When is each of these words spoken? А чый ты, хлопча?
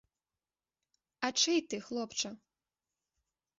А 1.27 1.31
чый 1.43 1.59
ты, 1.73 1.83
хлопча? 1.91 2.31